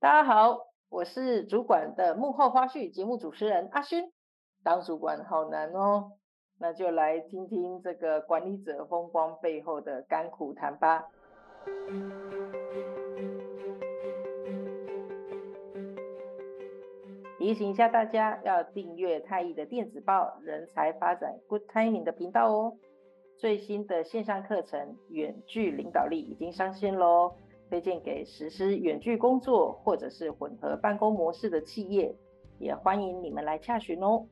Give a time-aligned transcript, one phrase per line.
[0.00, 4.12] 大家好，我是主管的幕后花絮节目主持人阿勋。
[4.62, 6.12] 当主管好难哦，
[6.60, 11.06] 那就来听听这个管理者风光背后的甘苦谈吧。
[17.40, 22.76] 提醒一下大家，要订阅太毅的电子报《人才发展 Good Timing》的频道哦。
[23.36, 27.32] 最新的线上课程《远距领导力》已经上线喽。
[27.68, 32.16] 推荐给实施远距工作或者是混合办公模式的企业，
[32.58, 34.26] 也欢迎你们来洽询哦。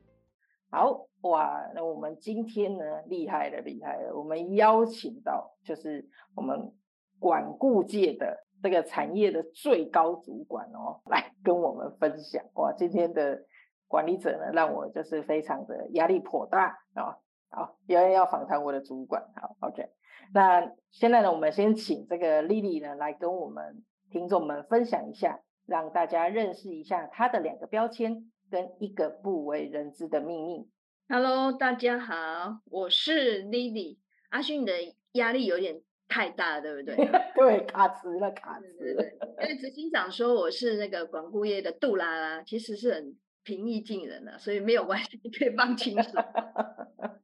[0.69, 6.73] 好哇，那我们今天呢，厉害了，厉害了，我们邀请到就是我们
[7.19, 12.73] 管顾界的这个产业的最高主管哦，来跟我们分享哇。
[12.73, 13.43] 今天的
[13.87, 17.17] 管理者呢，让我就是非常的压力颇大啊、
[17.49, 19.89] 好，有人要访谈我的主管，好，OK。
[20.33, 30.69] 那现在呢，我们先请这个 Lily 呢来跟我们听众们分享一下，让大家认识一下她的两个标签跟一个不为人知的秘密。
[31.07, 33.97] Hello，大家好，我是 Lily。
[34.29, 34.73] 阿勋，你的
[35.13, 36.95] 压力有点太大，对不对？
[37.33, 39.03] 对，卡词了，卡词了。
[39.41, 46.21] 因为执行长说我是那个管顾业的杜拉拉，其实是很平易近人的，所以没有关系，你可以放轻松。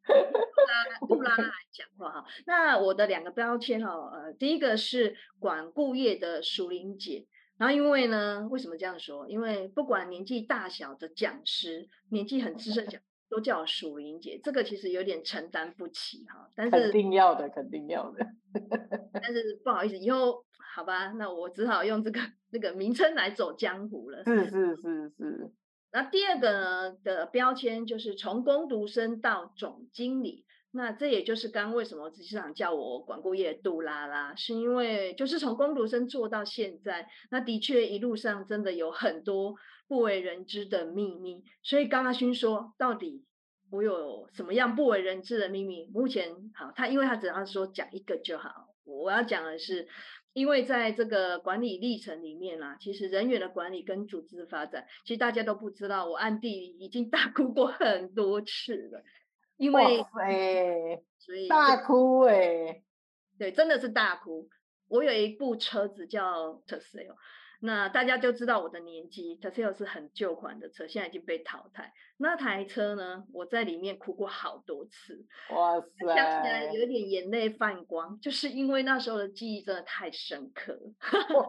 [1.07, 7.25] 杜拉拉来讲话哈，那我的两个标签哦，呃，第一个是管顾业的淑玲姐，
[7.57, 9.27] 然后因为呢，为什么这样说？
[9.29, 16.49] 因为不管年纪大小的讲师，年纪很资深讲，都叫我淑玲姐，这个其实有点承担不起哈。
[16.55, 18.25] 但是肯定要的，肯定要的。
[19.13, 20.43] 但是不好意思，以后
[20.75, 22.19] 好吧，那我只好用这个
[22.51, 24.23] 这个名称来走江湖了。
[24.23, 25.51] 是是是是。
[25.93, 30.43] 那第二个的标签就是从工读生到总经理。
[30.75, 39.53] 那这也就是刚刚为什么执行长叫我管顾业杜拉拉，是因为就是从工读生做到现在，那的确一路上真的有很多
[39.87, 41.43] 不为人知的秘密。
[41.61, 43.23] 所以刚刚勋说，到底
[43.69, 45.85] 我有什么样不为人知的秘密？
[45.93, 48.73] 目前好，他因为他只要说讲一个就好。
[48.83, 49.87] 我要讲的是，
[50.33, 59.03] 因为在这个管理历程里面啦，其实人员的管理跟组织发展，其实大家都不知道，我暗地里已经 大哭过很多次了。
[59.57, 60.03] 因为，
[61.19, 62.83] 所以大哭哎、欸，
[63.37, 64.49] 对，真的是大哭。
[64.87, 67.15] 我有一部车子叫 Tercel，
[67.65, 69.37] 那大家就知道我的年纪。
[69.37, 71.93] Tercel 是很旧款的车，现在已经被淘汰。
[72.17, 75.25] 那台车呢，我在里面哭过好多次。
[75.55, 80.77] 哇塞，想起来有点眼泪泛光，就是因为那时候的记忆真的太深刻。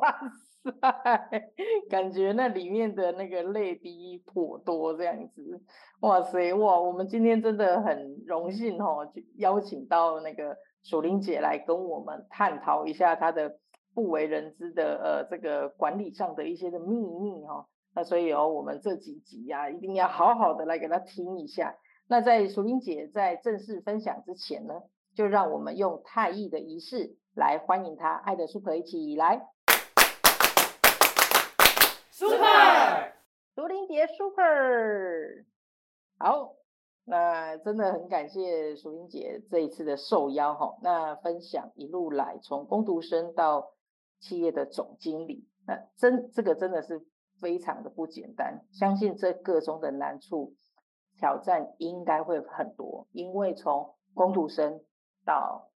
[0.00, 0.20] 哇
[0.62, 1.50] 塞，
[1.90, 5.60] 感觉那里面的那个泪滴颇多，这样子。
[6.00, 13.58] 哇塞，哇，我们今天真的很荣幸哦，就邀请到那个淑玲姐来跟我们探讨一下她的
[13.94, 17.66] 不为人知的呃这个管理上的一些的秘密哈。
[17.94, 21.76] 那所以哦，我们这几集呀、啊，一定要好好的来给他听一下。
[22.08, 24.74] 那在淑玲姐在正式分享之前呢，
[25.14, 29.48] 就让我们用太艺的仪式来欢迎她，爱的 Super 一起来。
[32.10, 33.12] Super，
[33.54, 35.44] 淑玲姐 Super，
[36.18, 36.54] 好，
[37.04, 43.70] 那真的很感谢淑玲姐这一次的受邀哈，那分享一路来从攻读生到
[44.24, 47.04] 企业的总经理，那真这个真的是
[47.40, 50.54] 非常的不简单，相信这个中的难处
[51.18, 54.80] 挑战应该会很多，因为从工读生
[55.26, 55.68] 到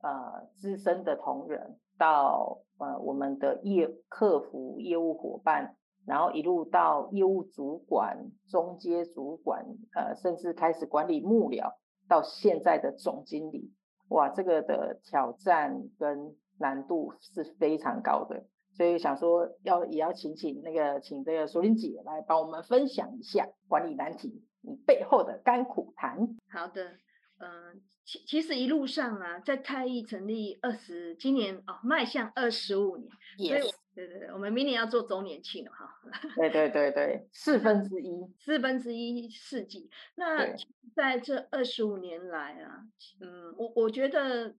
[0.00, 5.76] 呃资深的同仁到呃我们的业客服业务伙伴。
[6.06, 11.72] 然后一路到业务主管、中阶主管，呃，甚至开始管理幕僚，
[12.08, 13.72] 到现在的总经理，
[14.10, 18.44] 哇，这个的挑战跟难度是非常高的。
[18.76, 26.36] 所以想说要也要请请那个请这个淑玲姐来帮我们分享一下管理难题，你背后的甘苦谈。
[26.50, 26.90] 好的，
[27.38, 27.74] 嗯、呃，
[28.04, 33.48] 其其实一路上啊，在太毅成立二十，今年哦，迈向二十五年，Yes.
[33.48, 33.72] 所以我。
[33.96, 35.88] 对对对，我们明年要做周年庆了哈。
[36.36, 39.88] 对对对对，四分之一，四分之一世纪。
[40.16, 40.54] 那
[40.94, 42.84] 在这二十五年来啊，
[43.22, 44.54] 嗯，我我觉得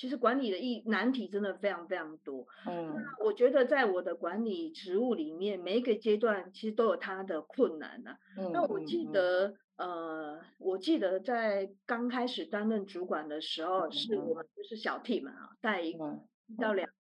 [0.00, 2.46] 其实管理的一难题真的非常非常多。
[2.66, 8.16] 嗯，那我觉得在我的管理职务里面，每一个阶段其实都有它的困难呐。
[8.38, 9.90] 嗯，那我记得，嗯，
[10.36, 15.98] 呃，我记得在刚开始担任主管的时候，是我们就是小 team 啊，带一个
[16.56, 16.94] 到两个。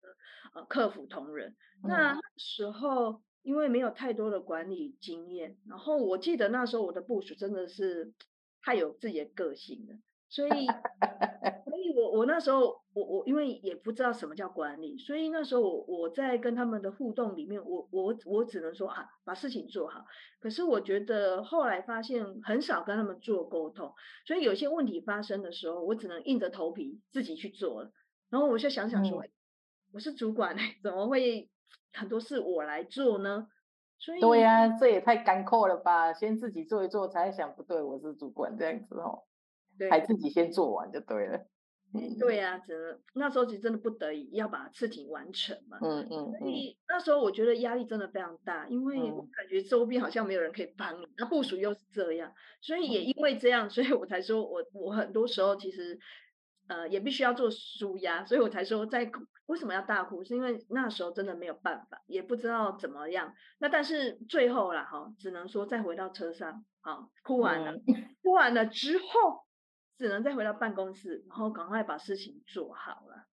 [0.55, 8.15] 呃，客服同仁，那那时候因为没有太多的管理经验，然后我记得那时候我的部署真的是
[8.63, 9.95] 太有自己的个性了，
[10.31, 20.03] 所以，所以我我那时候我我因为也不知道什么叫管理，所以那时候我我在跟他们的互动里面，我我我只能说啊，把事情做好。
[20.41, 23.93] 可是我觉得后来发现很少跟他们做沟通，
[24.25, 27.93] 所以有些问题发生的时候，我只能硬着头皮自己去做了。
[28.31, 29.31] 然后我就想想说，嗯、
[29.93, 31.51] 我是主管，怎么会
[31.93, 33.47] 很多事我来做呢？
[33.99, 36.15] 所以对呀、啊，这也太干扣了吧！
[36.15, 39.25] 先自己做一做，才想不对，我是主管这样子哦。
[39.79, 41.47] 对，还自己先做完就对了。
[41.95, 45.79] 嗯，对呀、啊，真的那时候其实真的不得已要把事情完成嘛。
[45.81, 46.33] 嗯嗯。
[46.39, 52.31] 所以那时候我觉得压力真的非常大，因为我感觉周边好像没有人可以帮你，那、嗯、部署又是这样，
[52.61, 55.99] 所以也因为这样，所以我才说我我很多时候其实
[56.67, 59.11] 呃也必须要做舒压，所以我才说在
[59.47, 63.33] 为什么要大哭，是因为那时候真的没有办法，也不知道怎么样。
[63.59, 67.83] 那但是最后啦哈，只能说再回到车上啊，哭完了，嗯、
[68.23, 69.46] 哭完了之后。
[69.99, 73.27] 只能再回到办公室，然后赶快把事情做好了。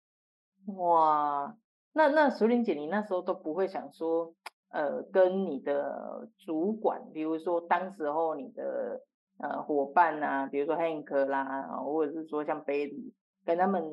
[0.74, 1.58] 哇，
[1.92, 4.34] 那那淑玲姐，你那时候都不会想说，
[4.70, 9.02] 呃，跟你的主管，比如说当时候你的
[9.40, 13.12] 呃伙伴啊，比如说 Hank 啦，或者是说像 Bailey，
[13.46, 13.84] 跟他们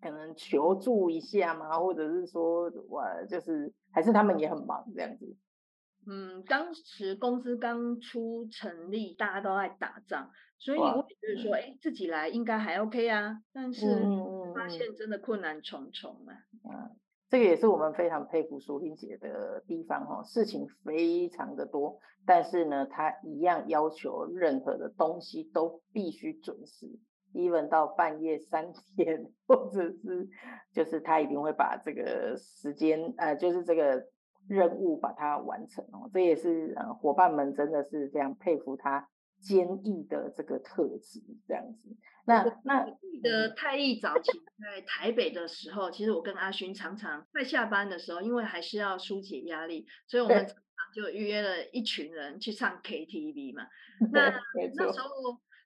[0.00, 5.36] 可能求助一下嘛，或者是说，我，就是还是他们也很忙这样子。
[6.04, 10.28] 嗯，当时公司刚出成立，大家都在打仗，
[10.58, 13.38] 所以我也觉得说，哎，自己来应该还 OK 啊。
[13.52, 13.86] 但是
[14.54, 16.34] 发现真的困难重重啊。
[16.64, 16.96] 嗯，
[17.28, 26.98] 这个也是我们非常佩服淑玲姐的地方哦，事情非常的多，但是呢，她一样要求任何的东西都必须准时
[27.32, 30.28] ，even 到半夜三 点，或者是
[30.72, 34.04] 就是她一定会把这个时间，呃，就是这个。
[34.48, 39.08] 任务把它完成哦，这也是呃伙伴们真的是这样佩服他
[39.40, 41.96] 坚毅的这个特质，这样子。
[42.24, 44.30] 那那记得太毅早期
[44.60, 53.66] 在台北的时候，其实我跟阿勋常常在下班的时候，因为还是要疏解压力，所以我们常常就约了一群人去唱 KTV 嘛。
[54.12, 54.32] 那
[54.74, 55.08] 那时候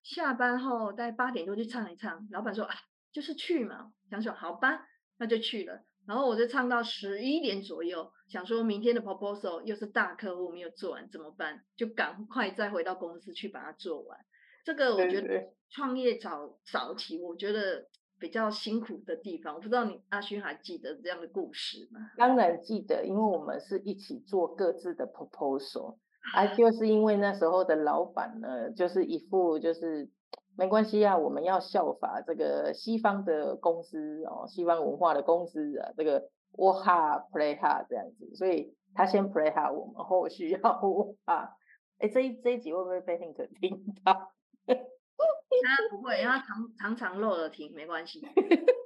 [0.03, 2.75] 下班后大概八点多去唱一唱，老板说啊，
[3.13, 4.87] 就是去嘛，想说好吧，
[5.19, 5.85] 那就去了。
[6.07, 11.61] 然后我就唱到十一点左右，想说明天的 proposal 又是大客户没有做完怎么办？
[11.77, 14.19] 就赶快再回到公司去把它做完。
[14.65, 17.87] 这个我觉得创业早早期，我觉得
[18.21, 22.01] 比较辛苦的地方，我不知道你阿勋还记得这样的故事吗？
[22.17, 25.99] 当然记得，因为我们是一起做各自的 proposal，
[26.35, 30.09] 啊，就是因为那时候的老板呢，就是一副就是。
[30.57, 41.51] 没关系啊，我们要效法这个西方的公司哦，西方文化的公司啊，这个 work hard play hard 这样子，所以他先 play hard，我们后续要 work hard。
[41.99, 44.13] 哎，这一这一集会不会被 Hank 听到？
[44.67, 48.27] 他不会，他常常常漏了听，没关系。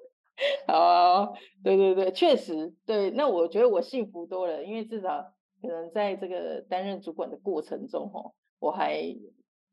[0.66, 3.10] 好，对对对，确实对。
[3.10, 9.02] 那我觉得我幸福多了，因为至少可能在这个担任主管的过程中，哦，我还。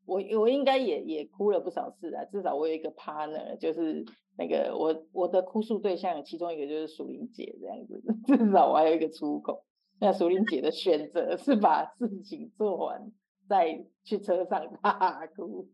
[0.08, 4.04] 我我应该也也哭了不少次啊，至少我有一个 partner，就是
[4.38, 9.64] 那个我我的哭诉对象，其中一个就是淑玲姐这样子， 至少我还有一个出口。
[10.00, 13.12] 那淑玲姐的选择是把事情做完，
[13.48, 15.68] 再去车上大哭。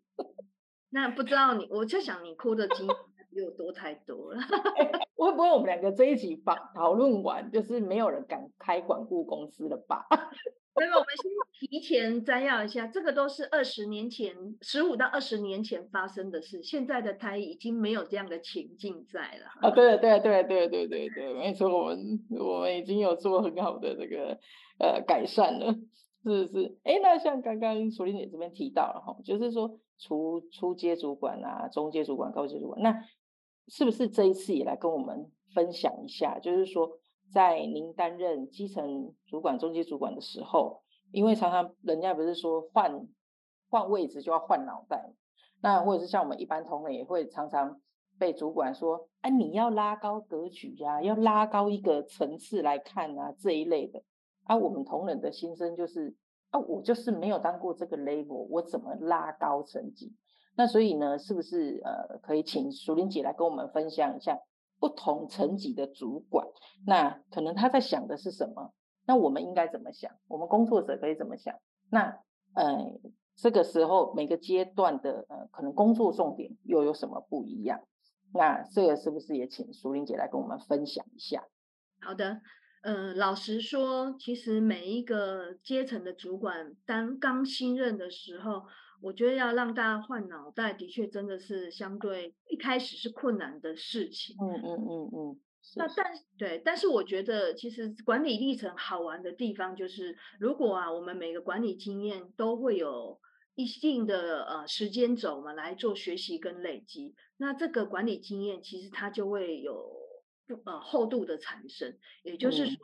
[0.90, 2.88] 那不知道你，我就想你哭的经
[3.34, 4.40] 历比我多太多了。
[5.16, 10.06] 会不会我们两个这一集把讨论完，就是没有人敢开管顾公司了吧？
[10.76, 16.62] 那么我们先提前摘要一下，这个都是二十年前，十五到二十年前发生的事。
[16.64, 19.46] 现在的台已经没有这样的情境在了。
[19.60, 24.36] 啊，对对对对对对对，没错，我们我们已经有做很好的这个
[24.80, 25.76] 呃改善了，
[26.24, 26.76] 是是。
[26.82, 33.04] 哎，那像刚刚楚玲姐这边提到了哈，就是说除初阶主管啊、中阶主管、高阶主管，那
[33.68, 36.38] 是不是这一次也来跟我们分享一下？
[36.38, 36.98] 就是说。
[37.32, 43.08] 在您担任基层主管、中级主管的时候，因为常常人家不是说换
[43.70, 45.14] 换位置就要换脑袋，
[45.62, 47.80] 那或者是像我们一般同仁也会常常
[48.18, 54.02] 被主管说：“哎，你要拉高格局呀，要拉高一个层次来看啊，这一类的。”
[54.44, 56.14] 啊，我们同仁的心声就是：
[56.50, 60.14] 啊，我就是没有当过这个 level，我怎么拉高层级？
[60.56, 64.38] 那所以呢，是不是呃，可以请淑玲姐来跟我们分享一下？
[64.80, 66.46] 不同层级的主管，
[66.84, 68.74] 那可能他在想的是什么？
[69.06, 70.10] 那我们应该怎么想？
[70.28, 71.54] 我们工作者可以怎么想？
[71.90, 72.18] 那
[72.54, 73.00] 呃，
[73.34, 77.80] 这个时候每个阶段的呃，可能工作重点又有什么不一样？
[78.34, 81.44] 那这个是不是也请淑玲姐来跟我们分享一下？
[82.00, 82.40] 好的，
[82.82, 88.64] 呃，老实说，其实每一个阶层的主管当刚新任的时候，
[89.04, 94.34] 我觉得要让大家换脑袋，的确真的是相对一开始是困难的事情。
[94.40, 95.40] 嗯嗯嗯嗯。
[95.76, 96.06] 那但
[96.38, 103.18] 对，但是我觉得其实管理历程好玩的地方就是，如果啊，我们每个管理经验都会有
[103.54, 109.90] 一定的呃时间轴嘛来做学习跟累积，那这个管理经验其实它就会有
[110.64, 111.96] 呃厚度的产生。
[112.22, 112.76] 也就是说，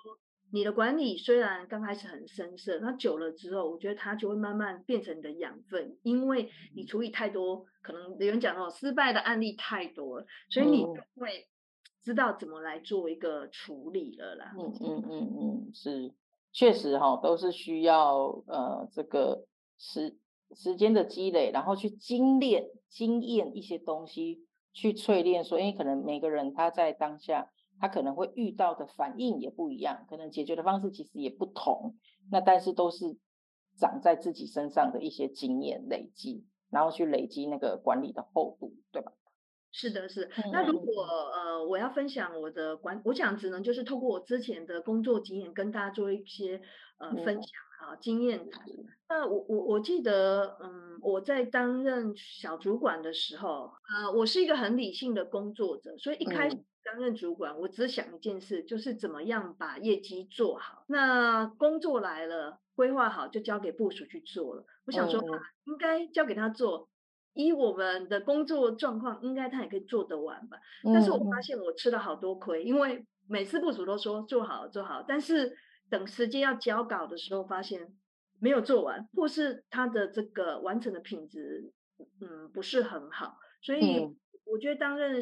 [0.52, 11.46] 你的管理虽然刚开始很生涩，那久了之后，我觉得它就会慢慢变成你的养分，因为你处理太多，可能有人讲哦，失败的案例太多了，所以你就会。
[12.02, 14.54] 知道怎么来做一个处理了啦。
[14.58, 16.14] 嗯嗯嗯嗯，是，
[16.50, 19.44] 确实哈、哦，都是需要呃这个
[19.76, 20.16] 时
[20.56, 25.44] 时间的积累，然后去精炼、经验一些东西，去淬炼。
[25.44, 27.50] 所以可能每个人他在当下，
[27.80, 31.96] 他可能会遇到的反应也不一样，可能解决的方式其实也不同。
[32.30, 33.16] 那但是都是
[33.76, 39.12] 长在自己身上的一些经验累积，然后去累积那个管理的厚度，对吧？
[39.72, 40.28] 是的，是。
[40.52, 46.60] 那如果呃，我要分享我的管，我想只能就是透过我之前的工作经验跟大家做一些
[46.98, 47.44] 呃分享
[47.80, 48.48] 啊经验。
[49.08, 56.56] 那我我我记得，嗯，我在担任小主管的时候，呃，我是一个很理性的工作者，所以一开始
[56.90, 60.84] 担任主管，我只想一件事，就是怎么样把业绩做好。
[60.88, 64.64] 那工作来了，规划好就交给部署去做了。
[64.86, 65.22] 我想说，
[65.64, 66.88] 应该交给他做。
[67.32, 70.58] 以我们的工作状况，应该他也可以做得完吧？
[70.82, 75.56] 但是我发现我吃了好多亏，因为每次部署都说做好做好，但是
[75.88, 77.94] 等时间要交稿的时候，发现
[78.40, 81.72] 没有做完，或是他的这个完成的品质，
[82.20, 83.38] 嗯，不是很好。
[83.62, 84.16] 所以
[84.50, 85.20] 我觉得当任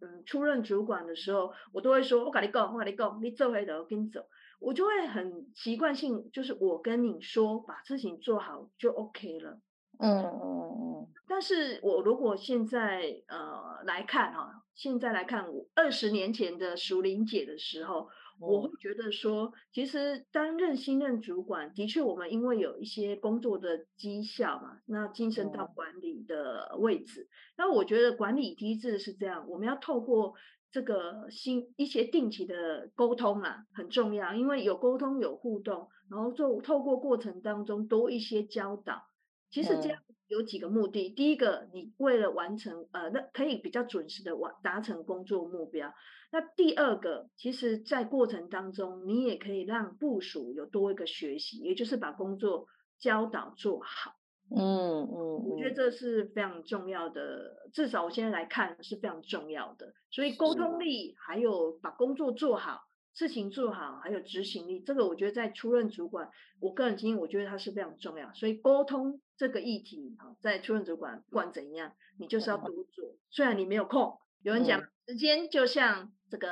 [0.00, 4.20] 嗯出任主管的时候，我都会说：“我跟你讲，我跟你讲，你做回头我跟你走。”
[4.58, 9.58] 我就会很习惯性，就是我跟你说，把事情做好就 OK 了。
[9.98, 18.08] 嗯嗯嗯，但是我如果现在呃来看哈，现在来看我二十年前的熟龄姐的时候，
[18.42, 30.34] 我会觉得说，其实担任新任主管，的确我们因为有一些工作的绩效嘛，那晋升到管理的位置，那我觉得管理机制是这样，我们要透过
[30.70, 39.02] 这个新一些定期的沟通啊，很重要，因为有沟通有互动，然后就透过过程当中多一些教导。
[39.50, 45.92] 其实这样有几个目的，第一个，你为了完成，呃，那可以比较准时的完达成工作目标。
[46.32, 52.66] 那第二个，其实，在过程当中，你也可以让部属有多一个学习，也就是把工作
[52.98, 54.14] 教导做好。
[54.50, 59.92] 嗯嗯，我觉得这是非常重要的，至少我现在来看是非常重要的。
[60.10, 62.80] 所以沟通力，还有把工作做好。
[63.14, 68.32] 事情做好，还有执行力，这个我觉得在出任主管，我个人经验，我觉得它是非常重要。
[68.32, 73.16] 所以沟通这个议题，哈，在出任主管不管怎样，你就是要多做。
[73.28, 76.48] 虽然你没有空，有人讲时间就像这个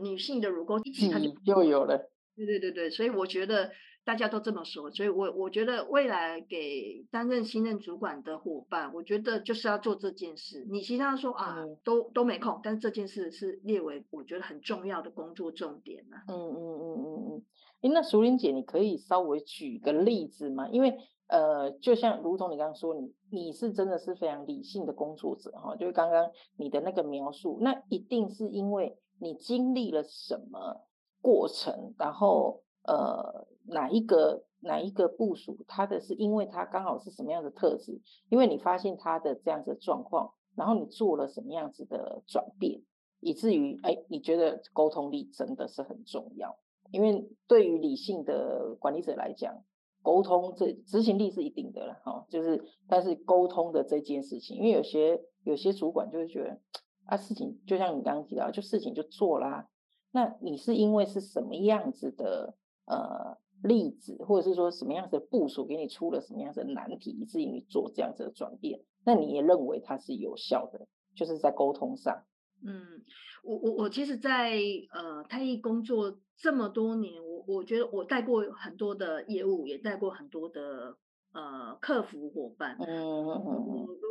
[0.00, 1.98] 女性的乳沟，一挤它就就有了。
[2.36, 3.72] 对对对对，所以我觉得。
[4.06, 10.66] 大家都这么说，所以我我觉得未来给担任新任主管的伙伴，我觉得就是要做这件事。
[10.70, 16.24] 你其他说啊，嗯、都都没空，但是这件事是列为我觉得很重要的工作重点呢、啊。
[16.28, 17.42] 嗯嗯嗯嗯嗯。
[17.80, 20.68] 诶，那淑玲姐，你可以稍微举个例子吗？
[20.68, 20.94] 因为
[21.28, 30.86] 呃，就像如同你刚刚说，你你是真的是非常理性的工作者哈，就是刚刚你的那个描述，那一定是因为你经历了什么
[31.20, 33.46] 过程，然后呃。
[33.66, 42.82] 哪一个哪一个部署，他的是因为他刚好是什么样的特质，因为你发现他的这样子的状况，然后你做了什么样子的转变，
[43.20, 46.58] 以至于哎，你觉得沟通力真的是很重要。
[46.90, 49.64] 因为对于理性的管理者来讲，
[50.02, 56.60] 沟通这执行力是一定的了哈，就是但是沟通的这件事情，因为有些有些主管就会觉得
[57.06, 59.68] 啊，事情就像你刚刚提到，就事情就做啦，
[60.12, 62.56] 那你是因为是什么样子的
[62.86, 63.38] 呃？
[63.62, 72.24] 例子，或者是说什么样子的部署给你出了什么样子的难题，以至于你做这样子的转变，那你也认为它是有效的，就是在沟通上。
[72.66, 73.02] 嗯，
[73.42, 74.58] 我我我其实在，
[74.92, 80.98] 呃太毅工作这么多年，我我觉得我带过很多的业务，也带过很多的
[81.34, 82.78] 呃客服伙伴。
[82.80, 82.86] 嗯。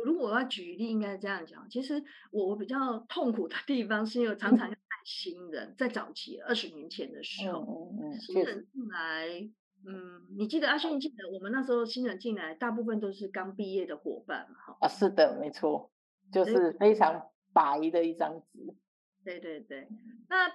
[0.04, 2.00] 如果我要举例，应该这样讲，其实
[2.30, 4.68] 我我比较痛苦的地方，是因为常常。
[4.68, 9.26] 要带新人在早期二十年前的时候，嗯嗯、新人进来，
[9.86, 14.76] 嗯，你记得阿勋记得我们那时候新人进来，大部分都是刚毕业的伙伴哈。
[14.80, 15.90] 啊，是的，没错，
[16.30, 18.74] 就是非常白的一张纸。
[19.24, 19.88] 对对对，
[20.28, 20.52] 那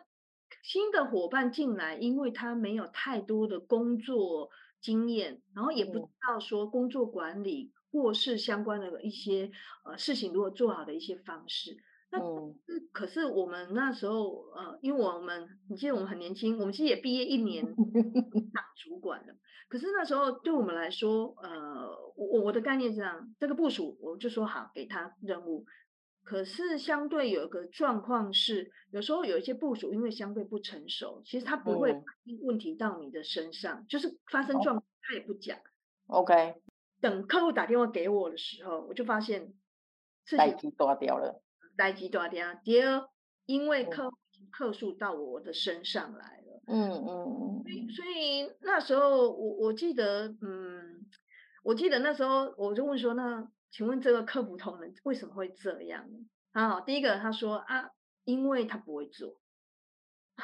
[0.64, 4.50] 新的伙伴进来，因为他没有太多的工作
[4.82, 9.52] 经验，然后也不知道说工作管理或是相关的一些
[9.84, 11.78] 呃事情，如果做好的一些方式。
[12.12, 12.20] 那
[12.92, 17.64] 可是我们那时候呃，因为我们你记得我们很年轻，我们其实也毕业一年
[18.54, 19.36] 当主管了。
[19.68, 25.66] 可是那时候对我们来说，呃，我我的概念是这样，这个部署我就说好给他任务。
[26.30, 35.58] 可是相对有一个状况是，有时候有一些部署，因为相对不成熟，其实他不会反映问题到你的身上，嗯、就是发生状况他也不讲。
[36.06, 36.62] OK，
[37.02, 39.56] 等客户打电话给我的时候，我就发现
[40.38, 41.42] 代机断掉了，
[41.76, 42.54] 待机断掉。
[42.64, 43.10] 第二，
[43.48, 44.18] 因为客户
[44.52, 46.62] 客诉到我的身上来了。
[46.68, 47.64] 嗯嗯嗯。
[47.64, 51.08] 所以所以那时候我我记得，嗯，
[51.64, 53.50] 我记得那时候我就问说那。
[53.72, 56.20] 请问这个客服同仁为什么会这样呢？
[56.52, 57.92] 啊，第一个他说啊，
[58.24, 59.40] 因为他不会做。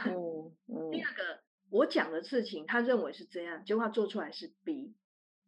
[0.05, 0.91] 嗯 嗯。
[0.91, 4.93] 第二个，我讲的事情他认为是这样，结果他做出来是 B。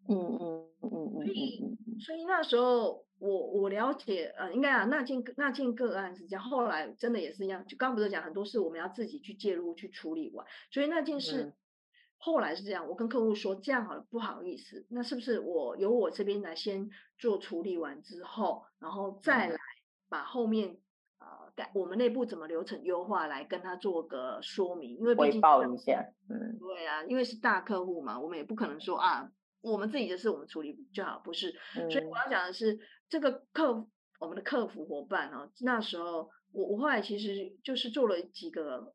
[0.08, 1.26] 嗯嗯嗯嗯。
[1.26, 11.54] 所以所以那时候我我了解呃，应该啊，那件那件个案是这样，后来真的也是一样，就刚不是讲很多事我们要自己去介入去处理完，所以那件事。
[12.18, 19.58] 嗯后来是这样，我跟客户说这样好了，不好意思，那是不是我由我这边来先做处理完之后，然后再来
[20.10, 20.78] 把后面
[21.20, 29.32] 呃改我们内部怎么流程优化来跟他做个说明，因为毕竟汇报一下，嗯，对啊，因为是大客户嘛，我们也不可能说啊，
[29.62, 33.88] 我们自己的事我们处理就好，不是，嗯、所以我要讲的是这个客
[34.20, 38.92] 我们的客服伙伴哦，那时候我我后来其实就是做了几个。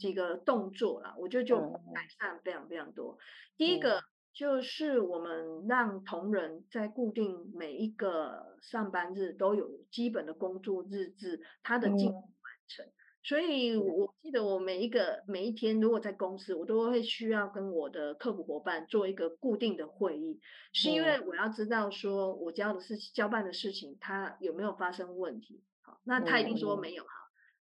[0.00, 1.60] 几个动作啦，我觉得就
[1.94, 3.12] 改善非常非常多。
[3.12, 3.20] 嗯、
[3.56, 4.02] 第一个
[4.32, 12.86] 就是我们让同仁在固定每一个上班日都有基本的工作日志，他的进度完成。
[12.86, 12.92] 嗯、
[13.22, 20.40] 所以我记得我每一个每一天如果在公司，我都会需要跟我的客服伙伴做一个固定的会议，
[20.72, 25.62] 是因为我要知道说我交的事情交办的事情，他有没有发生问题。
[25.82, 27.10] 好，那他一定说没有哈。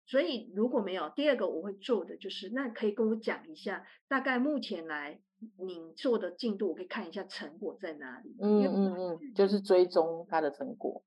[0.09, 5.21] 所以如果没有，第二个我会做的就是，那可以跟我讲一下，大概目前来
[5.59, 8.35] 你做的进度，我可以看一下成果在哪里。
[8.41, 11.03] 嗯嗯嗯，就是追踪他的成果。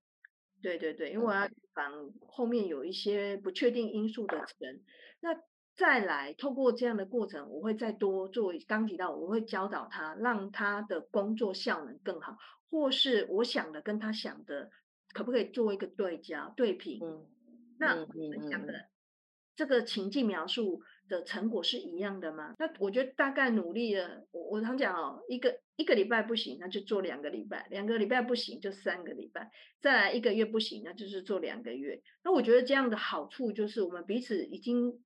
[0.62, 4.80] 对对对，因为我要预防后面有一些不确定因素的人。
[5.18, 5.36] 那
[5.74, 12.36] 再来透过这样的过程，我会再多做，刚提到我会教导他，让他的工作效能更好，
[12.70, 14.70] 或是我想的跟他想的，
[15.12, 17.00] 可不可以做一个对焦对比？
[17.02, 17.26] 嗯，
[17.80, 18.91] 那我们讲的。
[19.54, 22.54] 这个情境描述的成果是一样的吗？
[22.58, 29.42] 那我觉得大概努力了，我我常讲哦，一个一个礼拜不行，那就做两个礼拜；两个礼拜不行，就三个礼拜；
[29.80, 32.00] 再来一个月不行，那就是做两个月。
[32.24, 35.02] 那我觉得这样的好处就是我们彼此已经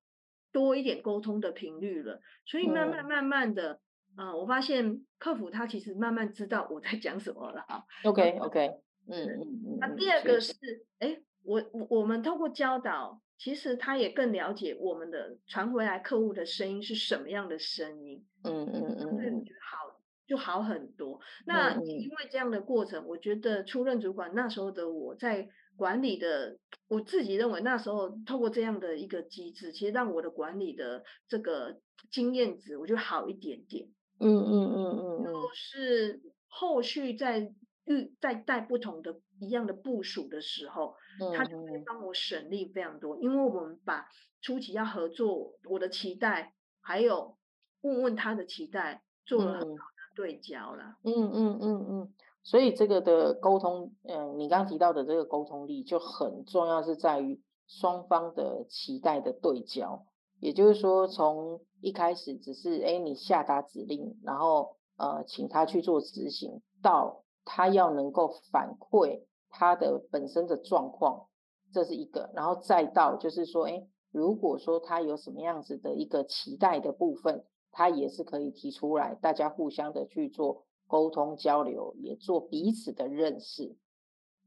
[0.53, 3.81] 多一点沟通的频率了，所以慢慢慢慢的，
[4.17, 7.83] 嗯、呃，我发现客服他其实慢慢知道我在讲什么了啊。
[8.05, 8.69] OK OK，
[9.09, 9.79] 嗯嗯嗯。
[9.81, 10.55] 那第二个是，
[11.01, 13.21] 哎，我我们透过教导。
[13.39, 21.21] 其实他也更了解我们的传回来客户的声音是什么样的声音，嗯嗯嗯，对，好就好很多。
[21.45, 31.79] 那因为这样的过程，我觉得出任主管那时候的我在管理的，我自己认为那时候透过这样的一个机制，其实让我的管理的这个
[32.11, 33.87] 经验值，我觉得好一点点。
[34.19, 37.53] 嗯嗯嗯嗯，就是后续在
[37.87, 40.95] 遇在带不同的一样的部署的时候。
[41.35, 44.07] 他就会帮我省力非常多，因为我们把
[44.43, 47.39] 初期要合作，我的期待，还有
[47.81, 50.99] 问问他的期待，做了很好的对焦了。
[51.05, 60.05] 嗯嗯嗯嗯，所以这个的沟通，嗯，你刚刚提到的这个沟通力就很重要，是在于双方的期待的对焦。
[60.39, 69.23] 也就是说，从一开始只是哎你下达指令，然后呃请他去做执行，到他要能够反馈。
[69.49, 71.29] 他的本身的状况，
[71.73, 83.75] 这是一个，然后再到就是说，哎，如果说他有什么样子的一个期待的部分，他也是可以提出来，大家互相的去做沟通交流，也做彼此的认识，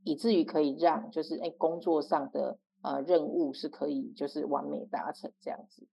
[0.03, 5.87] 以至于可以让就是哎工作上的呃任务是可以就是完美达成这样子。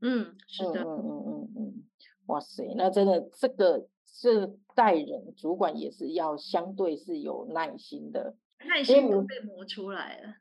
[0.00, 1.84] 嗯，是的，嗯嗯嗯嗯嗯，
[2.26, 3.86] 哇塞，那真的这个。
[4.14, 8.36] 是带人主管也是要相对是有耐心的，
[8.68, 10.34] 耐心都被磨出来了。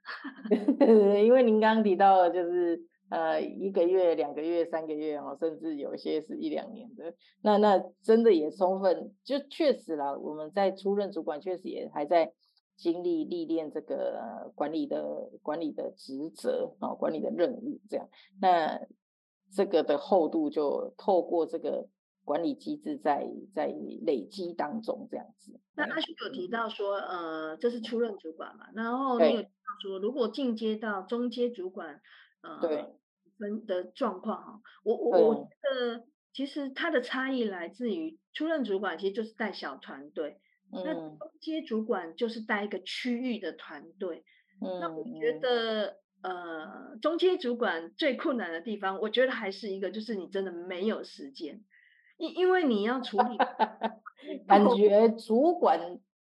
[1.24, 12.34] 因为您刚刚提到的就是呃一个月、两个月、三个月哦，甚至有些是一两年的，那那真的也充分就确实啦，我们在出任主管确实也还在
[12.76, 18.10] 经历历练这个管理的管理的职责啊，管理的任务这样，
[18.42, 18.82] 那
[19.56, 21.88] 这个的厚度就透过这个。
[22.32, 23.68] 管理机制在在
[24.06, 25.60] 累积当中这样子。
[25.76, 29.50] 那阿旭有提到说，呃，这是出任主管嘛，然后你有提到
[29.82, 32.00] 说，如果进阶到中阶主管，
[32.42, 32.86] 呃，对
[33.38, 40.40] 分的状况哈，我我我觉得其实它的差异来自于出任主管其实就是带小团队，
[40.72, 44.24] 嗯、那中阶主管就是带一个区域的团队。
[44.62, 46.00] 嗯、那我觉得。
[46.24, 51.64] 呃，中阶主管最困难的地方，我觉得还是一个，就是你真的没有时间，
[52.22, 53.38] 因因为你要处理，
[54.48, 55.80] 感觉 主管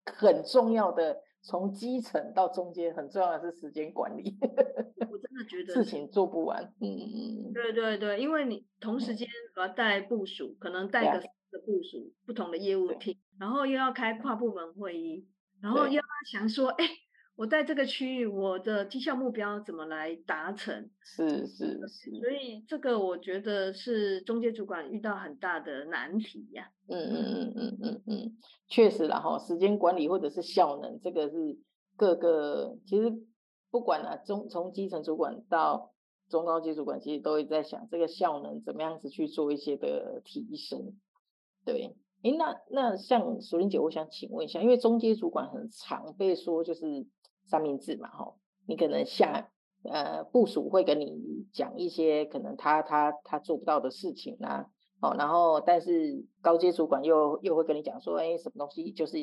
[0.07, 4.39] 很重要的，从基层到中间很重要的是时间管理。
[4.41, 6.73] 我真的觉得事情做不完。
[6.81, 7.53] 嗯。
[7.53, 15.27] 对对对，因为你同时间我要带部署，可能带个的部署不同的业务厅，然后又要开跨部门会议，
[15.61, 16.85] 然后又要想说，哎。
[17.39, 20.91] 我在这个区域，我的绩效目标怎么来达成？
[21.01, 26.75] 是是是，所以这个我觉得是中介主管遇到很大的难题呀、啊。
[26.89, 31.57] 嗯嗯嗯嗯嗯嗯，确实啦哈，时间管理或者是效能，这个是
[31.97, 33.17] 各个其实
[33.71, 35.93] 不管啊，中从基层主管到
[36.29, 40.99] 中高级主管，其实都会在想这个效能怎么样子去做一些的提升。
[41.65, 47.07] 对，诶，那那像淑铃姐，我想请问一下，因为中阶主管很常被说就是。
[47.51, 48.35] 三明治嘛，哈，
[48.67, 49.51] 你可能下
[49.83, 54.67] 呃部署会跟你讲一些可能他他他做不到的事情啊，
[55.01, 59.17] 哦，然后但是高阶主管又又会跟你讲说，哎，什么东西就是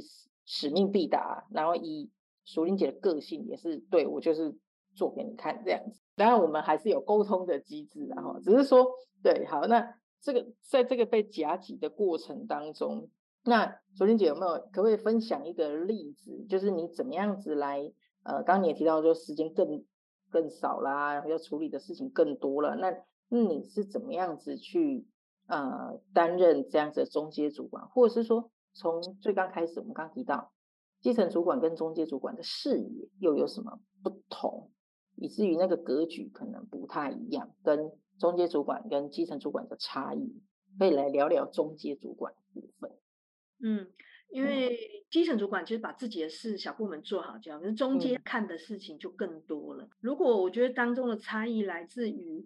[0.43, 2.09] 使命必达，然后以
[2.45, 4.57] 淑铃姐的个性也是对我就是
[4.95, 8.87] 做给你看这样子，当然我们还是有沟通的机制，然后只是说
[9.21, 9.87] 对，好，那
[10.21, 13.09] 这个在这个被夹击的过程当中，
[13.43, 17.91] 那淑铃姐有没有可不可以分享一个例子，就是你怎么样子来？
[18.23, 19.85] 呃，刚刚你也提到就时间更
[20.31, 22.75] 更少啦，然后要处理的事情更多了。
[22.75, 22.91] 那
[23.29, 25.05] 那你是怎么样子去
[25.45, 30.51] 呃担任这样子的中阶主管，或者是说从最刚开始我们刚提到
[31.01, 34.71] 基层主管跟中阶主管的视野又有什么不同，
[35.17, 40.41] 以至于那个格局可能不太一样，跟中阶主管跟基层主管的差异，
[40.79, 42.91] 可以来聊聊中阶主管的部分。
[43.59, 43.87] 嗯。
[44.31, 49.87] 因为基层主管其实把自己的事小部门做好就好，可是中间看的事情就更多了。
[50.01, 52.45] 如果我觉得当中的差异来自于，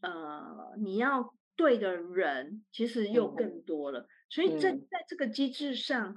[0.00, 6.16] 呃，你要对的人其实又更多了，所以在在这个机制上，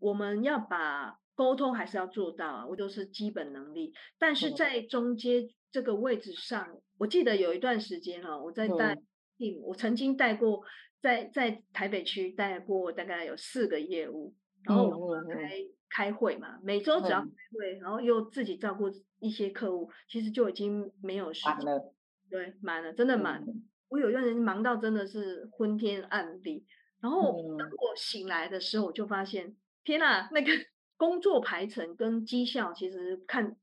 [0.00, 3.92] 我们要把沟通还是要做到啊，我都是基本能力。
[4.18, 8.96] 但是在中间这个位置上，我记得有一段时间哈，我在带，
[9.64, 10.62] 我曾经带过
[11.00, 14.34] 在在台北区带过大概有四个业务。
[14.64, 21.94] 然后我们开、嗯、开会嘛，每周只要开会，嗯、然后又自己照顾一些客户，其实就已经没有时间了。
[22.28, 23.40] 对，满了，真的满。
[23.46, 26.66] 嗯、我有一段时间忙到真的是昏天暗地。
[27.00, 30.50] 然后当我醒来的时候，我就发现，嗯、天哪，那个
[30.96, 33.56] 工作排程跟绩效其实看，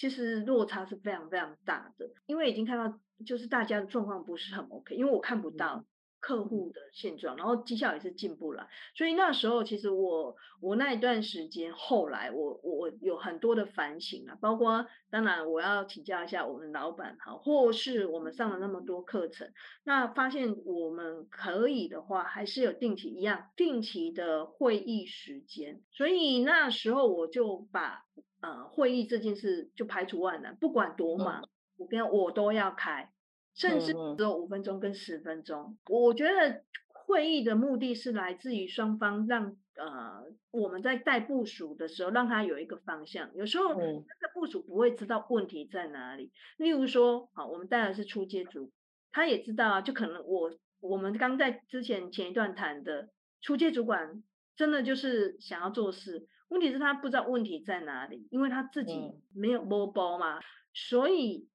[0.00, 2.08] 其实落差是非常非常大的。
[2.24, 5.76] 因为已经看到，就是大家的状况不是很 OK，因为我看不到。
[5.76, 5.84] 嗯
[6.22, 19.50] 客户的现状，然后绩效也是进不来，所以那时候其实我我那一段时间，后来我我有很多的反省啊，包括当然我要请教一下我们老板哈，或是我们上了那么多课程，
[19.82, 28.04] 那发现我们可以的话，还是有定期一样定期的会议时间，所以那时候我就把
[28.40, 33.10] 呃会议这件事就排除万难，不管多忙，我跟我都要开。
[33.52, 40.22] 甚至只有五分钟跟十分钟，嗯、我觉得会议的目的是来自于双方让呃
[40.52, 43.28] 我们在带部署的时候，让他有一个方向。
[43.34, 46.30] 有时候那个部署不会知道问题在哪里。
[46.58, 48.70] 例如说，好，我们带的是初阶组，
[49.10, 54.22] 他也知道啊，就可能我我们刚在之前前一段谈的初阶主管，
[54.56, 58.94] 真的就是想要做事，问题是他不知道问题在哪里，因为他自己
[59.34, 61.48] 没有摸包嘛，嗯、所以。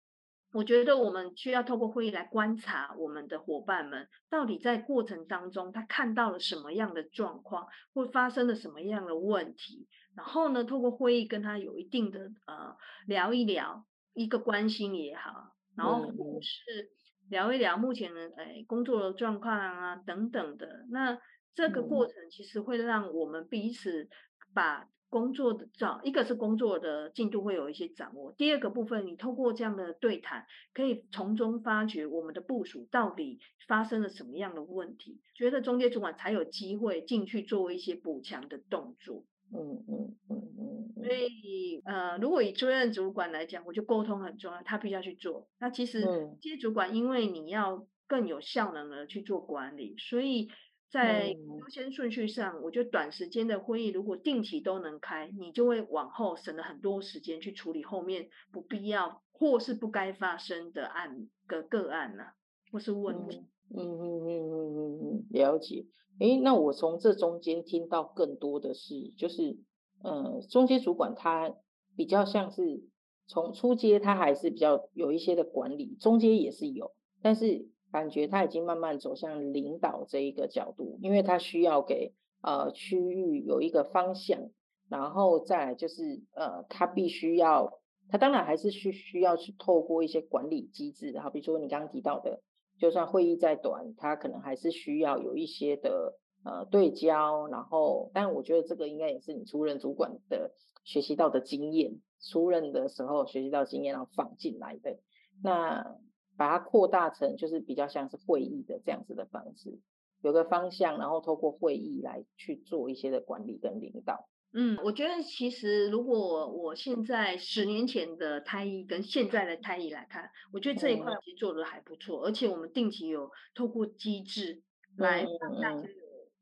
[0.54, 12.74] 我觉得我们需要透过会议来观察我们的伙伴们到底在过程当中他看到了什么样的状况，或发生了什么样的问题，然后呢，透过会议跟他有一定的呃
[13.06, 16.90] 聊一聊，一个关心也好，然后或是
[17.30, 21.20] 聊一聊目前的哎工作的状况啊等等的，那
[21.54, 22.08] 这个过。
[22.08, 24.08] 程其实会让我们彼此
[24.56, 24.90] 把。
[25.08, 39.24] 工作的找一个是工作的进度会有一些掌握，第二个部分你透过这样的对谈，可以从中发掘我们的部署到底发生了什么样的问题，觉得中介主管才有机会进去做一些补强的动作。
[39.54, 41.04] 嗯嗯嗯嗯。
[41.06, 45.48] 所以呃，如果以初任主管来讲，我觉得沟通很重要，他必须要去做。
[45.60, 46.04] 那其实
[46.42, 50.50] 接主管因为你要更有效能的去做管理，所以
[50.90, 62.36] 在优先顺序上，我觉得短时间的会议如果定期都能开，你就会往后省了很多时间去处理后面不必要或是不该发生的案个个案啊，
[62.72, 63.40] 或是问题。
[63.76, 65.86] 嗯嗯嗯嗯嗯嗯，了解。
[66.20, 69.58] 诶，那我从这中间听到更多的是，就是
[70.04, 71.54] 呃，中间主管他
[71.98, 72.84] 比较像是
[73.28, 77.68] 从初阶，他还是比较有一些的管理，中阶也是有，但是。
[77.96, 84.50] 感觉他已经慢慢走向领导这一个角度，因为他需要给呃区域有一个方向，
[84.90, 87.80] 然后再来就是呃他必须要，
[88.10, 92.42] 他当然还是需需要去透过一些管理机制，好比如说你刚刚提到的，
[92.78, 100.52] 就算会议再短，他可能还是需要有一些的呃对焦，然后但我觉得这个应该也是你出任主管的
[100.84, 105.00] 学习到的经验，出任的时候学习到经验然后放进来的
[105.42, 105.96] 那。
[106.38, 109.80] 把它扩大成就是比较像是会议的这样子的方式，
[110.22, 114.28] 有个方向，然后透过会议来去做一些的管理跟领导。
[114.58, 124.62] 嗯，我觉得其实如果我现在十年前的太毅跟现在的太毅来看，我觉得这一块其实做的还不错，而且我们定期有透过机制
[124.98, 125.88] 来让大家有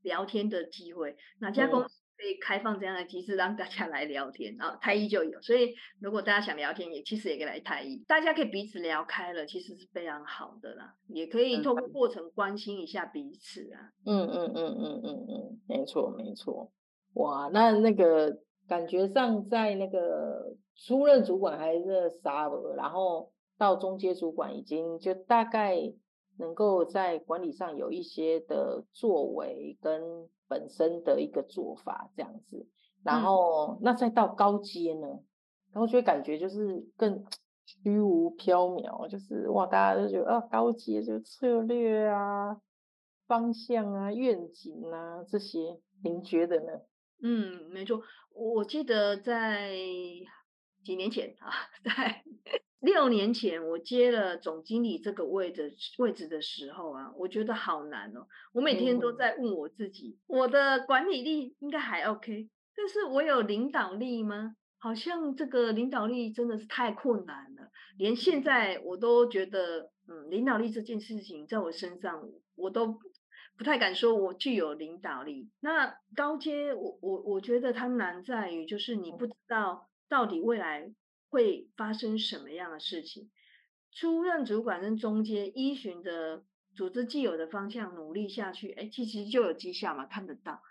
[0.03, 2.02] 聊天的机会，哪家公司？
[2.17, 5.41] 可以开放这样的机制，让大家来聊天，然后太医就有。
[5.41, 10.93] 所以如果大家想聊天，也其实也可以来太医，大家可以彼此聊开了，其实是非常好的啦。
[11.07, 13.91] 也可以透过过程关心一下彼此啊。
[14.05, 16.71] 嗯嗯嗯嗯嗯嗯，没错没错。
[17.15, 25.77] 哇，那那个感觉上在那个初任主管还是啥了，然后到中阶主管已经就大概
[26.37, 30.29] 能够在管理上有一些的作为跟。
[30.49, 32.67] 本身的一个做法这样子，
[33.01, 35.07] 然后、嗯、那再到高阶呢，
[35.71, 37.25] 然后就会感觉就是更
[37.65, 42.61] 虚无缥缈，就是哇，大家都觉得啊，高阶就策略啊、
[43.25, 46.81] 方向啊、愿景啊这些，您觉得呢？
[47.23, 49.71] 嗯，没错，我记得在
[50.83, 51.49] 几年前啊，
[51.83, 52.23] 在。
[52.83, 58.27] 六年前我接了总经理这个位置位置的时候啊，我觉得好难哦。
[58.51, 64.57] 我每天都在问我自己，嗯、我的管理力应该还 OK，但是我有领导力吗？
[64.79, 67.71] 好像这个领导力真的是太困难了。
[67.97, 72.99] 连现在我都觉得，嗯，领导力这件事情在我身上，我都
[73.57, 75.49] 不太敢说我具有领导力。
[75.61, 80.93] 那高阶，我我我觉得它难在于，就是你不知道到底未来。
[81.33, 83.31] 会发生什么样的事情？
[83.91, 86.43] 出任主管跟中阶依循的
[86.75, 90.61] 组织既有的方向努力下去，哎，其实就有绩效嘛，看得到。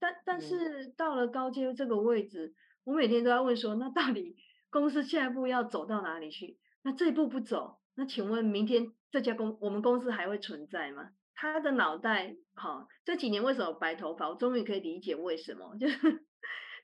[0.00, 4.36] 但但是到了高阶这个位置，我每天都要问说，那到底
[4.70, 6.58] 公司下一步要走到哪里去？
[6.82, 11.10] 那这一步不走，那请问明天这家公我们公司还会存在吗？
[11.34, 14.28] 他的脑袋，好、哦，这几年为什么白头发？
[14.28, 16.26] 我终于可以理解为什么，就是。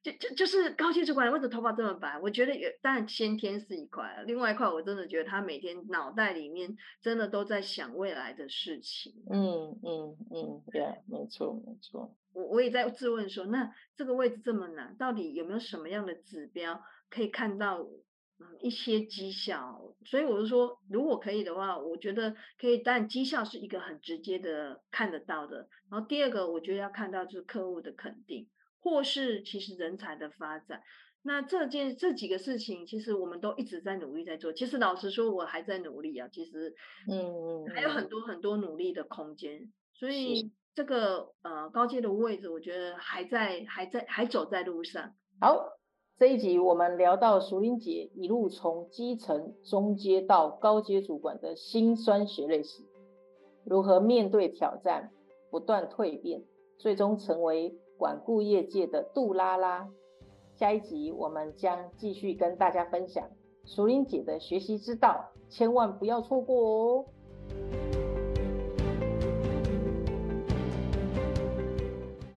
[0.04, 2.20] 就就就是高阶主管为什么头发这么白？
[2.20, 9.14] 我觉得也当然先天是一块，另外一块我真的觉得他每天脑袋里面真的都在想未来的事情。
[9.30, 12.14] 嗯嗯嗯，对、嗯，没错没错。
[12.34, 19.94] 我我也在质问说，那这个位置这么难，到底有没有什么样的指标可以看到嗯一些绩效？
[20.04, 25.68] 所以我就说，如果可以的话，我觉得可以，但绩效是一个很直接的看得到的。
[25.90, 28.48] 然后第二个，我觉得要看到就是客户的肯定。
[28.84, 30.82] 或是其实人才的发展，
[31.22, 34.52] 那这件这几个事情，其实我们都一直在努力在做。
[34.52, 36.28] 其实老实说，我还在努力啊。
[36.30, 36.74] 其实，
[37.10, 39.72] 嗯，还有很多很多努力的空间。
[39.94, 45.14] 所以这个呃高阶的位置，我觉得还在还在还走在路上。
[45.40, 45.58] 好，
[46.18, 52.82] 这一集我们聊到淑铃姐一路从基层、中阶到高阶主管的辛酸血泪史，
[53.64, 55.10] 如何面对挑战，
[55.50, 56.44] 不断蜕变，
[56.76, 57.78] 最终成为。
[58.04, 59.88] 管顾业界的杜拉拉，
[60.56, 63.26] 下一集我们将继续跟大家分享
[63.64, 67.04] 淑铃姐的学习之道，千万不要错过哦。